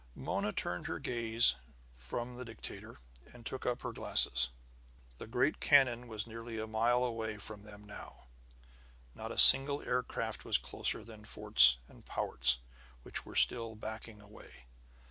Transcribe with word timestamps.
Mona 0.15 0.51
turned 0.51 0.87
her 0.87 0.97
gaze 0.97 1.53
from 1.93 2.35
the 2.35 2.43
dictator, 2.43 2.97
and 3.31 3.45
took 3.45 3.67
up 3.67 3.83
her 3.83 3.91
glasses. 3.91 4.49
The 5.19 5.27
great 5.27 5.59
cannon 5.59 6.07
was 6.07 6.25
nearly 6.25 6.57
a 6.57 6.65
mile 6.65 7.03
away 7.03 7.37
from 7.37 7.61
them 7.61 7.83
now; 7.85 8.23
not 9.13 9.31
a 9.31 9.37
single 9.37 9.83
aircraft 9.83 10.43
was 10.43 10.57
closer 10.57 11.03
than 11.03 11.23
Fort's 11.23 11.77
and 11.87 12.03
Powart's, 12.03 12.57
which 13.03 13.27
were 13.27 13.35
still 13.35 13.75
backing 13.75 14.19
away. 14.19 14.65